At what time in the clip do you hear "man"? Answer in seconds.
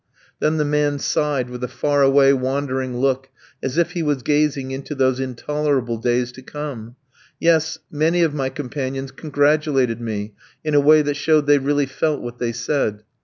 0.65-0.97